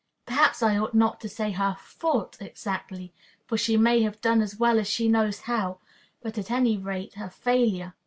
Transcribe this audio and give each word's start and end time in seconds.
Perhaps 0.25 0.63
I 0.63 0.77
ought 0.77 0.95
not 0.95 1.21
to 1.21 1.29
say 1.29 1.51
her 1.51 1.77
fault 1.79 2.37
exactly, 2.39 3.13
for 3.45 3.55
she 3.55 3.77
may 3.77 4.01
have 4.01 4.19
done 4.19 4.41
as 4.41 4.57
well 4.57 4.79
as 4.79 4.87
she 4.87 5.07
knows 5.07 5.41
how; 5.41 5.77
but, 6.23 6.39
at 6.39 6.49
any 6.49 6.75
rate, 6.75 7.13
her 7.13 7.29
failure. 7.29 7.93